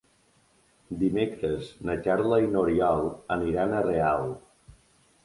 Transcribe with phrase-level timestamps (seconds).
[1.01, 3.05] Dimecres na Carla i n'Oriol
[3.37, 4.27] aniran a Real.